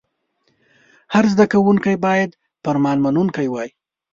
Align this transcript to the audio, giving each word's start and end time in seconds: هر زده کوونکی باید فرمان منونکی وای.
هر 1.13 1.25
زده 1.33 1.45
کوونکی 1.53 1.95
باید 2.05 2.31
فرمان 2.63 2.97
منونکی 3.05 3.47
وای. 3.49 3.69